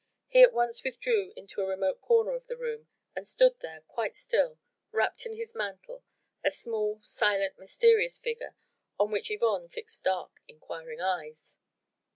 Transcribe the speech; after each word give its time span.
He 0.29 0.41
at 0.41 0.51
once 0.51 0.83
withdrew 0.83 1.31
into 1.35 1.61
a 1.61 1.67
remote 1.67 2.01
comer 2.01 2.33
of 2.33 2.47
the 2.47 2.57
room 2.57 2.87
and 3.15 3.27
stood 3.27 3.59
there 3.59 3.83
quite 3.87 4.15
still, 4.15 4.57
wrapped 4.91 5.27
in 5.27 5.33
his 5.33 5.53
mantle, 5.53 6.03
a 6.43 6.49
small, 6.49 7.01
silent, 7.03 7.59
mysterious 7.59 8.17
figure 8.17 8.55
on 8.99 9.11
which 9.11 9.29
Yvonne 9.29 9.69
fixed 9.69 10.03
dark, 10.03 10.39
inquiring 10.47 11.01
eyes. 11.01 11.59